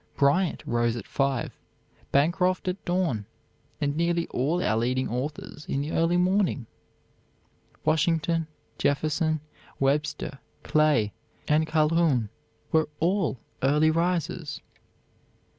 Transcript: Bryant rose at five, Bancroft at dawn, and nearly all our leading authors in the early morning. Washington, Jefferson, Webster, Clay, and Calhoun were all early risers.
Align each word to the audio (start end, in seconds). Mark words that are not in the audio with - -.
Bryant 0.17 0.63
rose 0.65 0.95
at 0.95 1.05
five, 1.05 1.55
Bancroft 2.11 2.67
at 2.67 2.83
dawn, 2.85 3.27
and 3.79 3.95
nearly 3.95 4.25
all 4.29 4.59
our 4.63 4.75
leading 4.75 5.07
authors 5.07 5.63
in 5.67 5.81
the 5.81 5.91
early 5.91 6.17
morning. 6.17 6.65
Washington, 7.85 8.47
Jefferson, 8.79 9.41
Webster, 9.79 10.39
Clay, 10.63 11.13
and 11.47 11.67
Calhoun 11.67 12.29
were 12.71 12.89
all 12.99 13.37
early 13.61 13.91
risers. 13.91 14.59